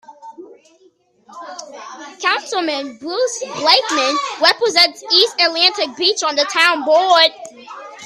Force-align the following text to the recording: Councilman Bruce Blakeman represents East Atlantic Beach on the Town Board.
Councilman 2.23 2.97
Bruce 2.97 3.43
Blakeman 3.53 4.15
represents 4.41 5.03
East 5.13 5.39
Atlantic 5.39 5.95
Beach 5.95 6.23
on 6.23 6.35
the 6.35 6.45
Town 6.51 6.83
Board. 6.83 7.29